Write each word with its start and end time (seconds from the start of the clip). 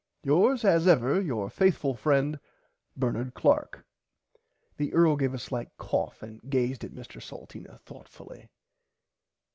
Yours 0.23 0.65
as 0.65 0.87
ever 0.87 1.21
your 1.21 1.47
faithfull 1.47 1.93
friend 1.93 2.39
Bernard 2.97 3.35
Clark. 3.35 3.85
The 4.77 4.91
Earl 4.95 5.15
gave 5.15 5.35
a 5.35 5.37
slight 5.37 5.69
cough 5.77 6.23
and 6.23 6.41
gazed 6.49 6.83
at 6.83 6.95
Mr 6.95 7.21
Salteena 7.21 7.79
thourghtfully. 7.85 8.49